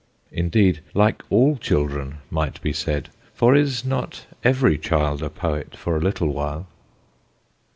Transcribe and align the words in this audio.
Indeed, 0.31 0.79
like 0.95 1.21
all 1.29 1.57
children, 1.57 2.17
might 2.31 2.59
be 2.63 2.73
said, 2.73 3.09
for 3.35 3.55
is 3.55 3.85
not 3.85 4.25
every 4.43 4.79
child 4.79 5.21
a 5.21 5.29
poet 5.29 5.75
for 5.75 5.95
a 5.95 5.99
little 6.01 6.33
while? 6.33 6.65